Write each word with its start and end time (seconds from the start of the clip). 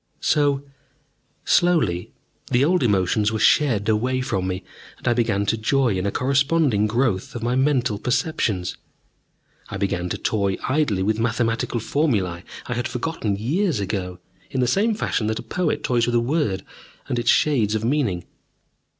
So, 0.19 0.63
slowly, 1.45 2.11
the 2.49 2.65
old 2.65 2.81
emotions 2.81 3.31
were 3.31 3.37
shed 3.37 3.87
away 3.87 4.19
from 4.21 4.47
me, 4.47 4.63
and 4.97 5.07
I 5.07 5.13
began 5.13 5.45
to 5.45 5.57
joy 5.57 5.89
in 5.95 6.07
a 6.07 6.11
corresponding 6.11 6.87
growth 6.87 7.35
of 7.35 7.43
my 7.43 7.55
mental 7.55 7.99
perceptions. 7.99 8.77
I 9.69 9.77
began 9.77 10.09
to 10.09 10.17
toy 10.17 10.57
idly 10.67 11.03
with 11.03 11.19
mathematical 11.19 11.79
formulae 11.79 12.43
I 12.65 12.73
had 12.73 12.87
forgotten 12.87 13.35
years 13.35 13.79
ago, 13.79 14.17
in 14.49 14.59
the 14.59 14.65
same 14.65 14.95
fashion 14.95 15.27
that 15.27 15.37
a 15.37 15.43
poet 15.43 15.83
toys 15.83 16.07
with 16.07 16.15
a 16.15 16.19
word 16.19 16.65
and 17.07 17.19
its 17.19 17.29
shades 17.29 17.75
of 17.75 17.85
meaning. 17.85 18.25